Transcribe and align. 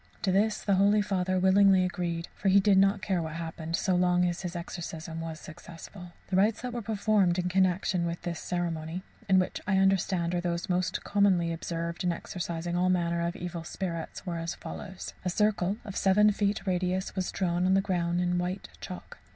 To 0.23 0.31
this 0.31 0.63
the 0.63 0.73
holy 0.77 1.03
Father 1.03 1.37
willingly 1.37 1.85
agreed, 1.85 2.27
for 2.33 2.49
he 2.49 2.59
did 2.59 2.79
not 2.79 3.03
care 3.03 3.21
what 3.21 3.33
happened 3.33 3.75
so 3.75 3.95
long 3.95 4.25
as 4.25 4.41
his 4.41 4.55
exorcism 4.55 5.21
was 5.21 5.39
successful. 5.39 6.13
The 6.29 6.37
rites 6.37 6.63
that 6.63 6.73
were 6.73 6.81
performed 6.81 7.37
in 7.37 7.49
connexion 7.49 8.07
with 8.07 8.19
this 8.23 8.39
ceremony 8.39 9.03
(and 9.29 9.39
which 9.39 9.61
I 9.67 9.77
understand 9.77 10.33
are 10.33 10.41
those 10.41 10.67
most 10.69 11.03
commonly 11.03 11.53
observed 11.53 12.03
in 12.03 12.11
exorcizing 12.11 12.75
all 12.75 12.89
manner 12.89 13.21
of 13.21 13.35
evil 13.35 13.63
spirits) 13.63 14.25
were 14.25 14.39
as 14.39 14.55
follows: 14.55 15.13
A 15.23 15.29
circle 15.29 15.77
of 15.85 15.95
seven 15.95 16.31
feet 16.31 16.65
radius 16.65 17.15
was 17.15 17.31
drawn 17.31 17.67
on 17.67 17.75
the 17.75 17.79
ground 17.79 18.21
in 18.21 18.39
white 18.39 18.69
chalk. 18.79 19.19